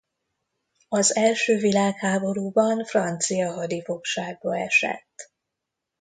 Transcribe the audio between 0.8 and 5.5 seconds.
Az első világháborúban francia hadifogságba esett.